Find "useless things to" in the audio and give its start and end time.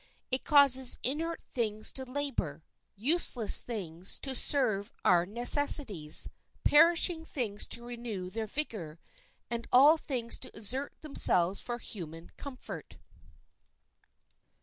2.95-4.33